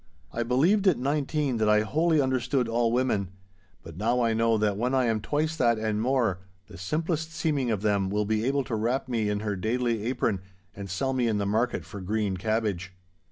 [0.33, 3.27] I believed at nineteen that I wholly understood all women.
[3.83, 7.69] But now I know that when I am twice that and more, the simplest seeming
[7.69, 10.41] of them will be able to wrap me in her daidly apron,
[10.75, 12.93] and sell me in the market for green cabbage.